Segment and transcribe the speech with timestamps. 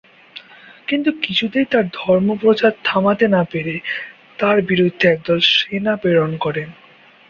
[0.87, 3.75] কিন্তু কিছুতেই তার ধর্ম প্রচার থামাতে না পেরে
[4.39, 6.63] তার বিরুদ্ধে একদল সেনা প্রেরণ করে।